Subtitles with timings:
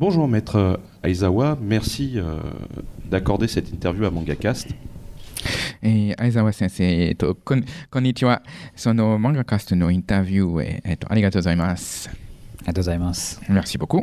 [0.00, 2.38] Bonjour maître Aizawa, merci euh,
[3.10, 4.68] d'accorder cette interview à MangaCast.
[5.82, 7.14] Aizawa sensei,
[7.90, 8.40] konnichiwa.
[8.74, 12.08] Sono MangaCast no interview et arigatou gozaimasu.
[13.50, 14.00] Merci beaucoup.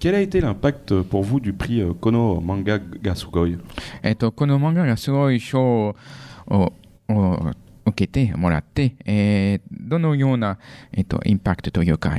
[0.00, 3.58] Quel a été l'impact pour vous du prix euh, Kono Manga Gasugoi?
[4.02, 5.94] Eh, et Kono Manga Gasugoi show
[6.50, 6.66] au
[7.86, 10.58] Okete, moratte, et dono yona
[10.92, 12.10] eh, et impact to yoka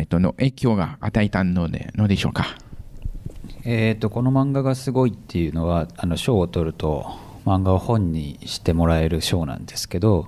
[3.69, 7.05] えー、とこの漫画がすごいっていうのはあの賞を取ると
[7.45, 10.27] 漫画を本にしてもらえる賞なんですけど、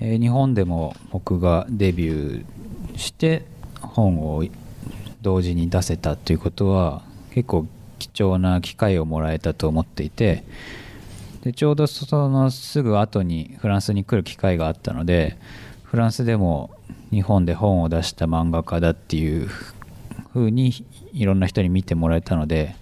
[0.00, 3.44] えー日本でも僕がデビューして
[3.80, 4.44] 本を
[5.22, 7.02] 同時に出せたということは
[7.32, 7.68] 結構
[8.00, 10.42] 貴重な機会をもらえたと思っていて
[11.44, 15.38] でちょうどそのすぐ後にフランスに来る機会があったので
[15.84, 16.70] フランスでも
[17.12, 19.48] 日本で本を出した漫画家だっていう
[20.37, 20.71] 風に
[21.13, 22.75] いろんな人に見てもらえたので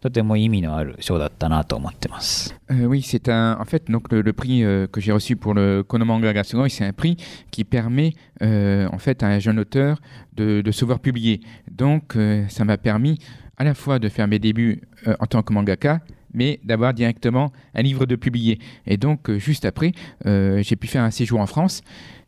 [0.00, 2.56] とても意味のある賞だったなと思ってます。
[2.70, 3.56] Euh, oui, c'est un.
[3.60, 6.84] En fait, donc le, le prix euh, que j'ai reçu pour le Konomanga Gasugoi, c'est
[6.84, 7.16] un prix
[7.52, 10.00] qui permet euh, en fait à un jeune auteur
[10.34, 11.40] de, de se voir publier.
[11.70, 13.20] Donc, euh, ça m'a permis
[13.56, 16.00] à la fois de faire mes débuts euh, en tant que mangaka,
[16.34, 18.58] mais d'avoir directement un livre de publier.
[18.86, 19.92] Et donc, euh, juste après,
[20.26, 21.82] euh, j'ai pu faire un séjour en France.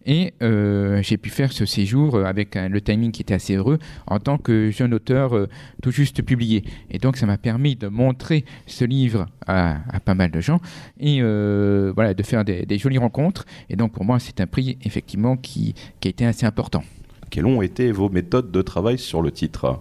[0.06, 3.54] Et euh, j'ai pu faire ce séjour euh, avec un- le timing qui était assez
[3.56, 5.48] heureux en tant que jeune auteur euh,
[5.82, 6.62] tout juste publié.
[6.90, 10.60] Et donc ça m'a permis de montrer ce livre à, à pas mal de gens
[11.00, 13.46] et euh, voilà, de faire des, des jolies rencontres.
[13.70, 16.84] Et donc pour moi c'est un prix effectivement qui, qui a été assez important.
[17.30, 19.80] Quelles ont été vos méthodes de travail sur le titre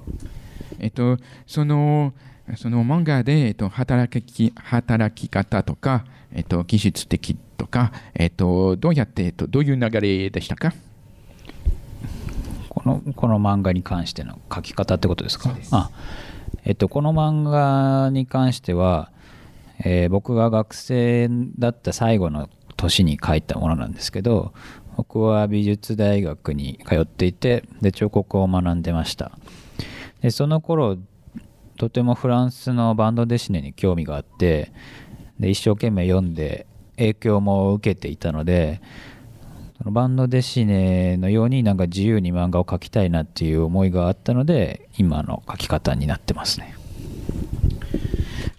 [0.79, 2.13] えっと、その
[2.57, 10.74] その漫画で、えっと、働き働き方とか、 えっと、技術的とか、えっと、どうやって、えっと、どういう流れでしたか？
[12.68, 15.54] このこの漫画に関しての書き方ってことですか？
[15.72, 15.90] あ、
[16.64, 19.10] えっと、この漫画に関しては、
[19.84, 24.52] えー僕が学生だった最後の年に書いたものなんですけど
[24.96, 29.32] 僕は美術大学に通っていてで彫刻を学んでました。
[30.20, 30.98] でその頃
[31.76, 34.72] とてもフランスのバンドデシネに興味があって
[35.40, 36.66] で一生懸命読んで
[36.96, 38.80] 影響も受けていたので
[39.78, 46.74] そのバンドデシネのようになんか自由に漫画を描きたいなっていう思いがあったので今の描き方になってますね。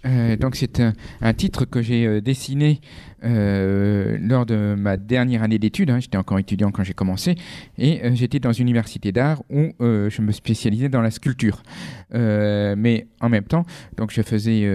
[0.02, 2.80] Euh, donc c'est un, un titre que j'ai euh, dessiné
[3.22, 5.90] euh, lors de ma dernière année d'études.
[5.90, 6.00] hein.
[6.00, 7.34] J'étais encore étudiant quand j'ai commencé
[7.76, 11.62] et euh, j'étais dans une université d'art où euh, je me spécialisais dans la sculpture.
[12.12, 13.64] Mais en même temps,
[13.96, 14.68] donc je faisais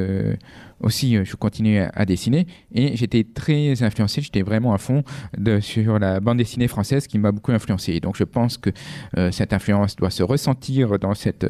[0.79, 4.21] aussi, je continuais à, dessiner et j'étais très influencé.
[4.21, 5.03] J'étais vraiment à fond
[5.59, 7.93] sur la bande dessinée française qui m'a beaucoup influencé.
[7.93, 8.69] Et donc je pense que
[9.31, 11.45] cette influence doit se ressentir dans cette,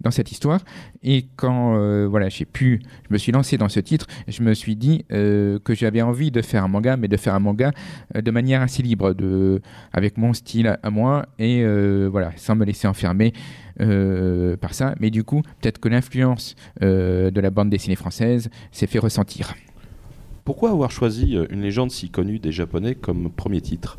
[0.00, 0.60] dans cette histoire.
[1.02, 4.76] Et quand voilà, j'ai pu, je me suis lancé dans ce titre, je me suis
[4.76, 7.72] dit que j'avais envie de faire un manga, mais de faire un manga
[8.14, 9.60] euh, de manière assez libre, de,
[9.92, 13.32] avec mon style à moi, et euh, voilà, sans me laisser enfermer
[13.80, 14.94] euh, par ça.
[15.00, 19.54] Mais du coup, peut-être que l'influence de la bande dessinée française s'est fait ressentir.
[20.44, 23.98] Pourquoi avoir choisi une légende si connue des Japonais comme premier titre?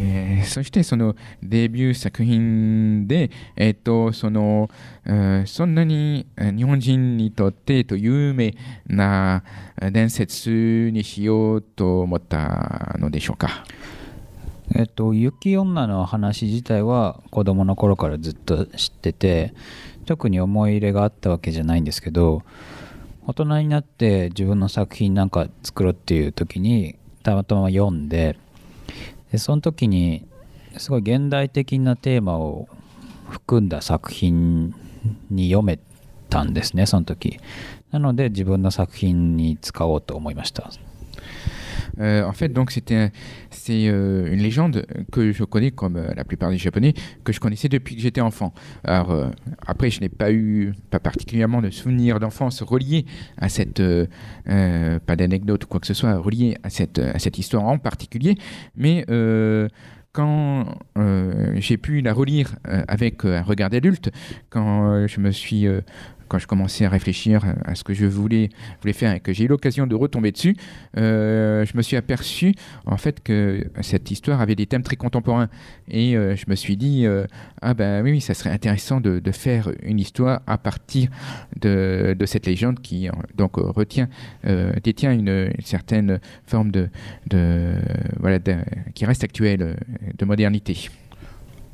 [0.00, 4.70] えーそしてそのデビュー作品で、えっとその
[5.04, 8.54] えーそんなに日本人にとってと有名
[8.86, 9.42] な
[9.92, 13.64] 伝説にしようと思ったのでしょうか？
[14.76, 19.54] えっと雪女の話自体は子供の頃からずっと知ってて
[20.06, 22.42] 特に思い入れがあったわけじゃないんですけど
[23.26, 28.38] 大人になって自分の作品なんか作ろうっていう時にたまたま読んで
[29.32, 30.26] でその時に
[30.76, 32.68] すごい現代的なテーマを
[33.28, 34.74] 含んだ作品
[35.30, 35.78] に読め
[36.30, 37.38] たんですねその時。
[37.90, 40.70] なので自分の作品に使おうと思いました。
[42.00, 43.10] Euh, en fait, donc c'était
[43.50, 46.94] c'est euh, une légende que je connais comme euh, la plupart des Japonais
[47.24, 48.52] que je connaissais depuis que j'étais enfant.
[48.84, 49.30] Alors
[49.66, 53.04] après, je n'ai pas eu pas particulièrement de souvenirs d'enfance reliés
[53.36, 53.82] à cette
[54.44, 58.36] pas d'anecdote ou quoi que ce soit relié à cette à cette histoire en particulier,
[58.76, 59.04] mais
[60.12, 60.66] quand
[61.56, 64.10] j'ai pu la relire avec un regard d'adulte,
[64.50, 65.66] quand je me suis
[66.28, 68.50] quand je commençais à réfléchir à ce que je voulais,
[68.92, 70.56] faire et que j'ai eu l'occasion de retomber dessus,
[70.96, 72.54] euh, je me suis aperçu
[72.86, 75.48] en fait que cette histoire avait des thèmes très contemporains.
[75.88, 77.26] Et euh, je me suis dit, euh,
[77.62, 81.10] ah ben oui, oui, ça serait intéressant de, faire une histoire à partir
[81.60, 84.08] de, cette légende qui donc retient,
[84.82, 86.88] détient une, certaine forme de,
[87.28, 87.74] de
[88.18, 88.38] voilà,
[88.94, 89.76] qui reste actuelle,
[90.16, 90.88] de modernité.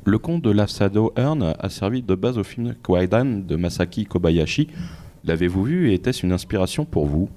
[0.04, 4.68] Le conte de l'Afsado Earn a servi de base au film Kwaidan de Masaki Kobayashi.
[5.24, 7.28] L'avez-vous vu et était-ce une inspiration pour vous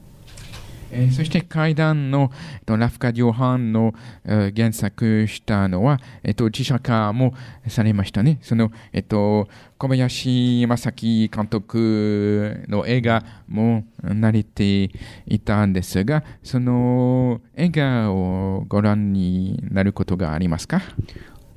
[0.94, 3.94] えーそして階段の、えっと、ラフカ・ディオハンの、
[4.25, 7.34] えー原作したのは、えっと、自社化も
[7.68, 8.38] されましたね。
[8.42, 9.48] その、えっと、
[9.80, 14.92] 小林正樹監督の映画も慣れて
[15.25, 20.81] いたんですが、その映画をご覧になることがありますか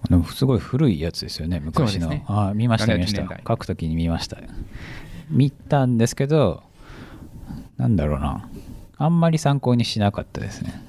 [0.08, 4.38] でもすごい古いやつですよね昔の、そうですねあ見ました見まし70年代た書くときに見ました
[5.30, 6.62] 見たんですけど
[7.76, 8.48] なんだろうな
[8.98, 10.82] あんまり参考にしなかったですね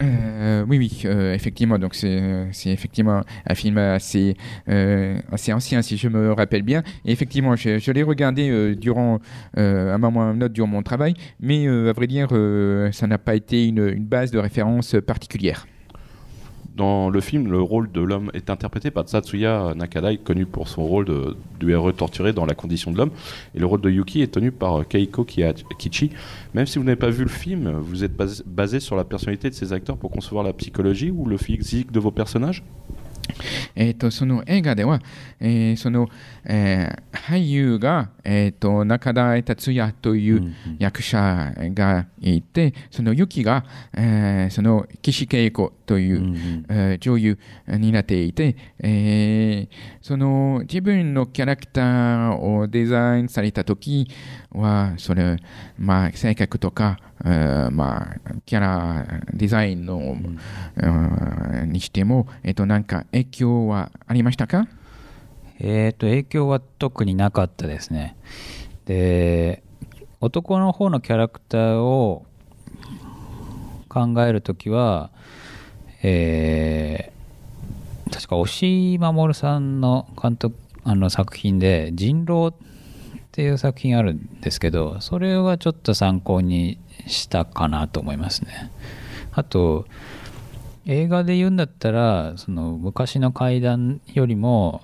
[0.00, 1.78] Euh, oui, oui, euh, effectivement.
[1.78, 4.36] Donc, c'est c'est effectivement un film assez,
[4.68, 6.82] euh, assez ancien, si je me rappelle bien.
[7.04, 9.18] Et effectivement, je, je l'ai regardé euh, durant
[9.56, 12.92] euh, un moment ou un autre durant mon travail, mais euh, à vrai dire, euh,
[12.92, 15.66] ça n'a pas été une, une base de référence particulière.
[16.75, 20.83] Dans le film, le rôle de l'homme est interprété par Tatsuya Nakadai, connu pour son
[20.83, 21.05] rôle
[21.59, 23.11] du héros torturé dans La condition de l'homme.
[23.53, 26.09] Et le rôle de Yuki est tenu par Keiko Kia- Kichi.
[26.55, 29.51] Même si vous n'avez pas vu le film, vous êtes bas- basé sur la personnalité
[29.51, 32.63] de ces acteurs pour concevoir la psychologie ou le physique de vos personnages?
[33.75, 35.01] えー、とその映画では、
[35.39, 36.09] えーその、
[36.45, 46.65] えー俳優が、えー、と中田達也といううん役者がいて、そのユキが、えーその岸恵子という、うんうん。
[46.69, 54.07] えー女優になっていて、えーその自分のキャラクターをデザインされた時
[54.51, 55.37] はそれ、
[55.77, 61.71] まあ、性格とか、えーまあ、キャラデザインの、うん。
[61.71, 64.67] にしても、えっとなんか影響はありましたか？
[65.59, 68.17] えっ、と影響は特になかったですね。
[68.85, 69.63] で
[70.19, 72.25] 男の方のキャラクターを
[73.87, 75.09] 考えるときは
[76.01, 77.13] えー
[78.13, 82.53] 確か押井守さんの監督あの作品で「人狼」っ
[83.31, 86.77] ていう作品あるんですけどそれはちょっと参考に
[87.07, 88.71] したかなと思いますね
[89.31, 89.85] あと
[90.85, 94.81] 映画で言うんだったらその昔の怪談よりも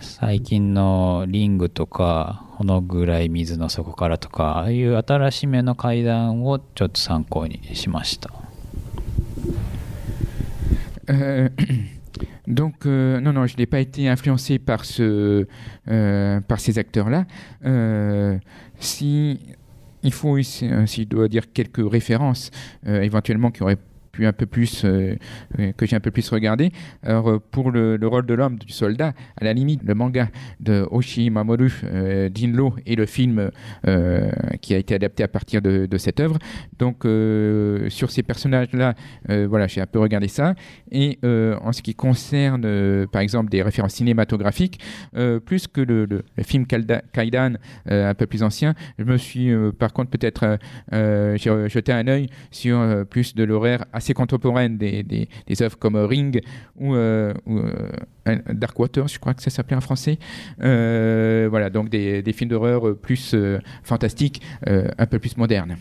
[0.00, 8.30] 最近のリングとかこのぐらい水の底からとかああいう新しめの階段をちょっと参考にしました
[11.10, 11.48] Euh,
[12.46, 15.46] donc, euh, non, non, je n'ai pas été influencé par, ce,
[15.88, 17.26] euh, par ces acteurs-là.
[17.64, 18.38] Euh,
[18.78, 19.40] si
[20.02, 22.50] il faut, si euh, si je dois dire quelques références,
[22.86, 23.78] euh, éventuellement qui auraient
[24.16, 25.16] pu un peu plus, euh,
[25.58, 26.72] euh, que j'ai un peu plus regardé.
[27.02, 30.28] Alors, euh, pour le, le rôle de l'homme, du soldat, à la limite, le manga
[30.60, 31.70] de Oshi Mamoru
[32.34, 33.50] Jinro et le film
[34.60, 36.38] qui a été adapté à partir de, cette œuvre.
[36.78, 37.02] Donc,
[37.90, 38.94] sur ces personnages-là,
[39.48, 40.54] voilà, j'ai un peu regardé ça.
[40.90, 44.80] Et en ce qui concerne, par exemple, des références cinématographiques,
[45.44, 47.54] plus que le, film Kaidan,
[47.86, 50.58] un peu plus ancien, je me suis, par contre, peut-être,
[50.92, 56.40] jeté un œil sur plus de l'horaire assez contemporaine des, des, des œuvres comme Ring
[56.76, 60.18] ou, euh, ou, euh, Dark Water, je crois que ça s'appelait en français.
[60.62, 65.36] Euh, voilà, donc des, des films d'horreur euh, plus euh, fantastiques, euh, un peu plus
[65.36, 65.76] modernes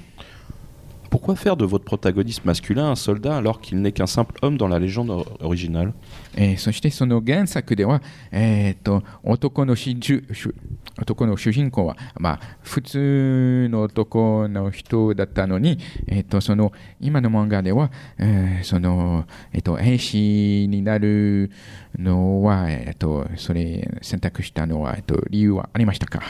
[1.25, 4.69] Pourquoi faire de votre protagoniste masculin un soldat alors qu'il n'est qu'un simple homme dans
[4.69, 5.93] la légende or- originale
[6.37, 8.01] えーそしてその原作では、
[8.31, 10.55] えー、と男の主主主
[11.01, 21.51] 男の主人公は、まあ、普通の男の人だったのに、えー、とその今の漫画では、えーそのえー、と兵士になる
[21.99, 26.23] のは、えー、とそれ選択したのは、えー、と理由はありましたか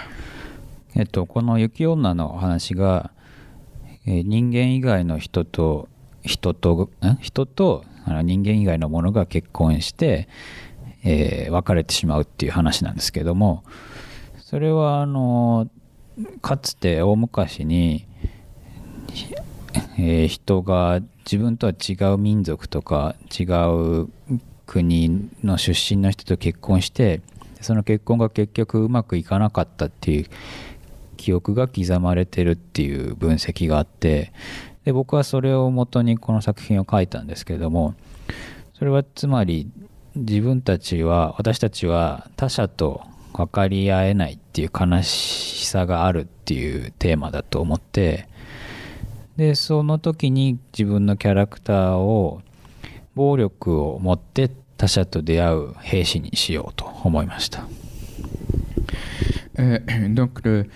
[0.94, 3.12] えっとこの雪女のお話が、
[4.05, 5.87] え人間以外の人と
[6.23, 6.89] 人と
[7.21, 10.27] 人とあの人間以外のものが結婚して、
[11.03, 13.63] えー別れてしまうっていう話なんですけども
[14.37, 15.69] それはあの
[16.41, 18.07] かつて大昔に、
[19.97, 24.09] えー人が自分とは違う民族とか違う
[24.65, 27.21] 国の出身の人と結婚して
[27.61, 30.25] その結婚が結局うまくいかなかったっていう
[31.15, 34.31] 記憶が刻まれてるっていう分析があって
[34.83, 37.95] で僕はそれを元にこの作品を書いたんですけれども
[38.77, 39.69] それはつまり
[40.15, 43.01] 自分たちは私たちは他者と
[43.33, 48.27] 分かり合えないっていう悲しさがあるっていうテーマだと思って
[49.35, 52.41] でその時に自分のキャラクターを
[53.15, 57.67] 暴力を持って他者と出会う兵士にしようと思いました。
[59.57, 59.79] Euh,
[60.13, 60.69] donc le,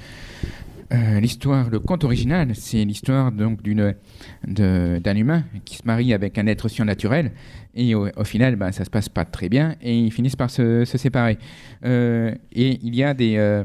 [0.91, 6.47] Euh, l'histoire, le conte original, c'est l'histoire donc d'un humain qui se marie avec un
[6.47, 7.31] être surnaturel
[7.75, 10.85] et au, final, ben, ça se passe pas très bien et ils finissent par se,
[10.85, 11.37] séparer.
[11.85, 13.63] Euh, et il y a des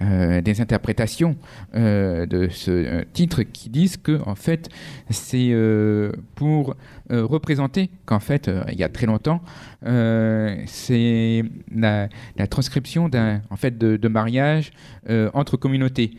[0.00, 1.36] euh, des interprétations
[1.74, 4.68] euh, de ce euh, titre qui disent que en fait
[5.10, 5.52] c'est
[6.34, 6.76] pour
[7.10, 9.40] représenter qu'en fait il y a très longtemps
[9.82, 11.42] c'est
[11.74, 12.08] la,
[12.48, 14.72] transcription d'un en fait de, mariage
[15.32, 16.12] entre communautés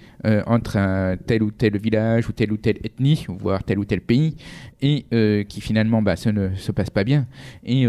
[0.48, 4.36] entre tel ou tel village ou telle ou telle ethnie voire tel ou tel pays
[4.82, 5.06] et
[5.48, 7.28] qui finalement bah, ça ne se passe pas bien.
[7.64, 7.86] Et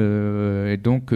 [0.76, 1.14] donc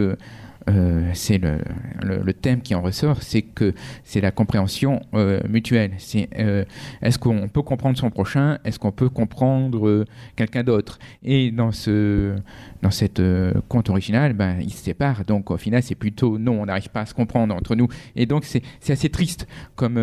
[0.67, 1.59] euh, c'est le,
[2.03, 5.91] le, thème qui en ressort, c'est que c'est la compréhension euh, mutuelle.
[5.99, 6.65] C'est euh,
[7.03, 10.05] est-ce qu'on peut comprendre son prochain, est-ce qu'on peut comprendre
[10.35, 10.97] quelqu'un d'autre?
[11.23, 12.35] Et dans ce
[12.81, 13.21] dans cette
[13.67, 15.23] conte original, ben, ils se séparent.
[15.25, 17.87] Donc au final, c'est plutôt non, on n'arrive pas à se comprendre entre nous.
[18.15, 19.99] Et donc c'est assez triste comme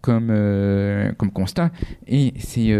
[0.00, 0.28] comme
[1.18, 1.70] comme constat.
[2.06, 2.72] Et c'est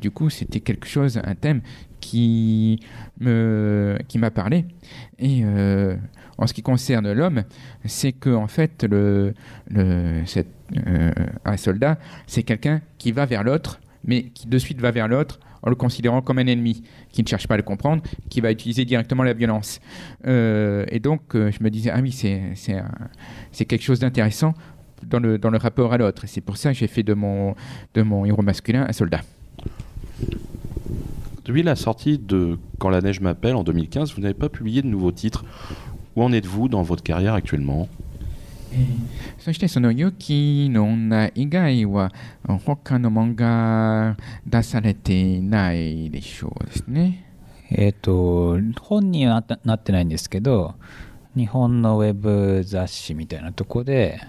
[0.00, 1.60] du coup c'était quelque chose, un thème
[2.00, 2.80] qui
[3.20, 4.64] me qui m'a parlé
[5.18, 5.96] et euh,
[6.38, 7.44] en ce qui concerne l'homme
[7.84, 9.34] c'est que en fait le,
[9.70, 10.22] le
[10.86, 11.10] euh,
[11.44, 15.40] un soldat c'est quelqu'un qui va vers l'autre mais qui de suite va vers l'autre
[15.62, 18.00] en le considérant comme un ennemi, qui ne cherche pas à le comprendre,
[18.30, 19.80] qui va utiliser directement la violence.
[20.24, 24.54] Euh, et donc, je me disais, ah oui, c'est quelque chose d'intéressant
[25.06, 26.24] dans le, dans le rapport à l'autre.
[26.26, 27.54] C'est pour ça que j'ai fait de mon,
[27.94, 29.20] de mon héros masculin un soldat.
[31.47, 34.87] Depuis la sortie de Quand la neige m'appelle en 2015, vous n'avez pas publié de
[34.87, 35.43] nouveaux titres.
[36.15, 37.87] Où en êtes-vous dans votre carrière actuellement
[39.37, 42.11] そしてそのユキの女以外は
[42.65, 44.17] 他の漫画
[44.47, 47.31] 出されていないでしょうですね。
[47.69, 50.75] えっ、と本にはなってないんですけど
[51.35, 54.19] 日本のウェブ雑誌みたいなとこで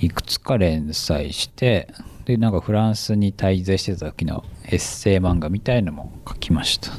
[0.00, 1.88] いくつか連載して
[2.24, 6.92] でなんかフランスに滞在してた時のエッセイ漫画みたいのも書きました。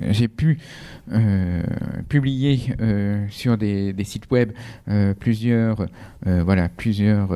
[0.00, 0.58] J'ai pu
[1.12, 1.62] euh,
[2.08, 4.52] publier euh, sur des, des, sites web
[4.88, 5.86] euh, plusieurs,
[6.26, 7.28] euh, voilà, plusieurs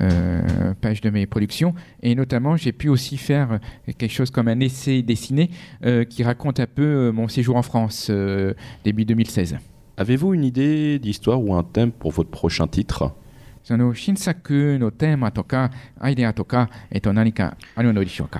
[0.00, 3.60] euh, pages de mes productions et notamment j'ai pu aussi faire
[3.98, 5.50] quelque chose comme un essai dessiné
[6.08, 8.10] qui raconte un peu mon séjour en France
[8.84, 9.58] début 2016.
[9.96, 13.12] Avez-vous une idée d'histoire ou un thème pour votre prochain titre
[13.67, 18.39] その新作のテーマとかアイデアとか、えっと、何かあるのでしょうか？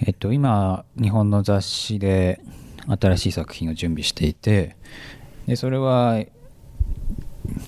[0.00, 2.40] えっと、今、日本の雑誌で
[2.88, 4.74] 新しい作品を準備していて、
[5.46, 6.16] でそれは、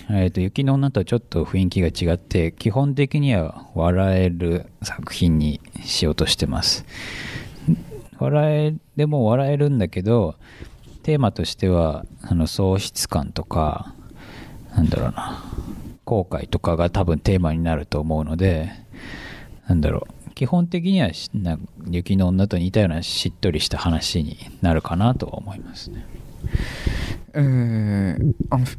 [0.09, 6.87] えっと、雪の女とちょっと雰囲気が違って、基本的には笑える作品にしようとしてます。
[8.19, 10.37] 笑え、でも笑えるんだけど、
[11.03, 13.93] テーマとしては、あの喪失感とか、
[14.75, 15.45] なんだろうな、
[16.07, 18.71] 後悔とかが多分テーマになると思うので
[19.69, 21.59] なんだろう基本的にはな
[21.91, 26.07] 雪の女と似たようなしっとりした話になるかなとは思いますね。
[27.37, 28.15] Euh,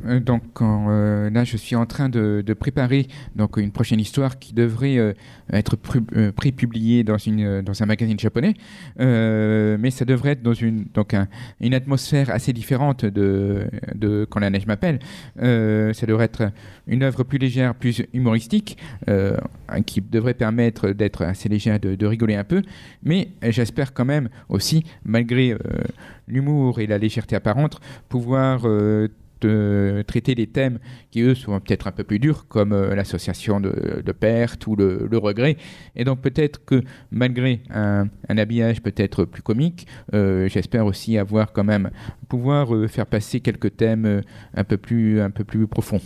[0.06, 4.54] euh, donc euh, là, je suis en train de, préparer donc une prochaine histoire qui
[4.54, 5.16] devrait
[5.52, 8.56] être pré-publiée dans un magazine japonais,
[8.98, 11.14] mais ça devrait être dans une donc
[11.60, 15.00] une atmosphère assez différente de quand la neige m'appelle.
[15.38, 16.52] ça devrait être
[16.88, 18.78] une œuvre plus légère, plus humoristique,
[19.86, 22.64] qui devrait permettre d'être assez légère, de, rigoler un peu,
[23.04, 25.56] mais j'espère quand même aussi, malgré
[26.28, 29.09] l'humour et la légèreté apparente, pouvoir euh,
[29.43, 30.79] de traiter des thèmes
[31.11, 34.77] qui, eux, sont peut-être un peu plus durs, comme euh, l'association de, de perte ou
[34.77, 35.57] le, le, regret.
[35.97, 41.53] Et donc peut-être que malgré un, un habillage peut-être plus comique, euh, j'espère aussi avoir
[41.53, 41.91] quand même
[42.29, 44.21] pouvoir euh, faire passer quelques thèmes euh,
[44.55, 46.01] un peu plus, un peu plus profonds.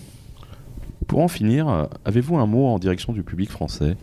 [1.06, 3.96] Pour en finir, avez-vous un mot en direction du public français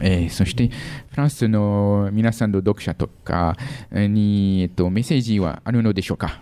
[0.00, 0.68] えー、そして
[1.10, 3.56] フランスの皆さんの読者とか
[3.90, 6.40] に、えっと、メッセージはあるのでしょうか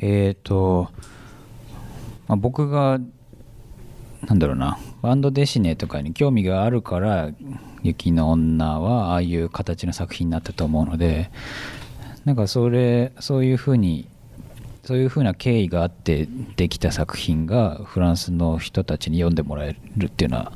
[0.00, 0.90] えっ、と、
[2.26, 2.98] まあ、僕が
[4.26, 7.30] なんだろうなバンドデシネとかに興味があるから
[7.82, 11.30] 「雪の女」はああいう形の作品になったと思うので
[12.24, 14.06] なんかそれそういうふうに
[14.84, 20.52] そういうふうな経緯があってできた作品がフランスの人たちに読んでもらえるっていうのは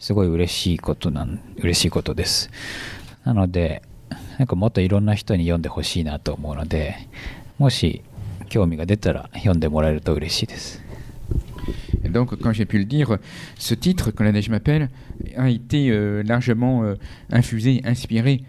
[0.00, 2.50] すごい嬉しいことなん嬉しいことです。
[3.24, 3.82] なので
[4.38, 6.96] なんかもっといろんな人に読んでほしいなと思うので
[7.58, 8.02] もし
[8.49, 10.81] 興味が出たら読んでもらえると嬉しいです
[12.03, 13.17] Donc, comme j'ai pu le dire,
[13.57, 14.89] ce titre, Quand la neige m'appelle,
[15.37, 16.95] a été euh, largement euh,
[17.31, 18.43] infusé, inspiré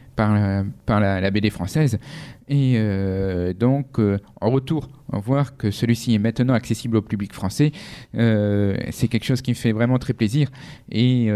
[0.85, 1.99] par, la- BD française.
[2.47, 7.71] Et euh, donc, euh, en retour, voir que celui-ci est maintenant accessible au public français,
[8.15, 10.49] euh, c'est quelque chose qui me fait vraiment très plaisir.
[10.91, 11.29] Et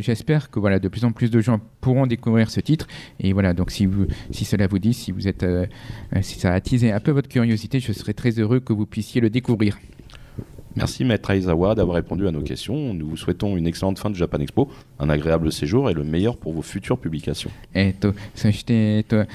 [0.00, 2.86] j'espère que voilà, de plus en plus de gens pourront découvrir ce titre.
[3.20, 5.46] Et voilà, donc si, vous, si cela vous dit, si, vous êtes,
[6.20, 9.20] si ça a attisé un peu votre curiosité, je serais très heureux que vous puissiez
[9.20, 9.78] le découvrir.
[10.77, 12.93] Merci Maître Aizawa d'avoir répondu à nos questions.
[12.93, 16.35] Nous vous souhaitons une excellente fin de Japan Expo, un agréable séjour et le meilleur
[16.37, 17.51] pour vos futures publications.
[17.73, 19.25] えっと、そして、えっと、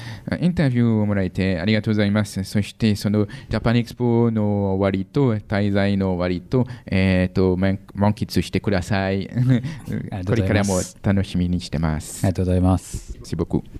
[0.41, 2.43] インタビューをもらえてありがとうございます。
[2.43, 9.29] そして、そのジャパンエクスポの終わりと、滞在の終わりと、えっと、満満喫してください。
[9.31, 12.25] ありがとうございますこれからも楽しみにしてます。
[12.25, 13.17] ありがとうございます。
[13.23, 13.79] Merci beaucoup.